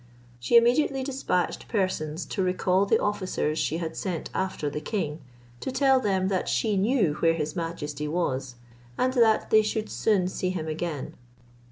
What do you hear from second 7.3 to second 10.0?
his majesty was, and that they should